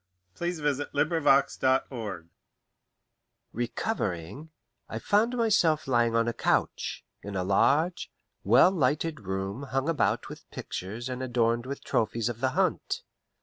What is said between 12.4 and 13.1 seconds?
hunt.